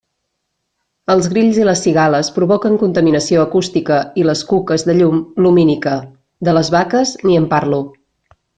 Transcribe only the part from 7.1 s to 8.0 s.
ni en parlo.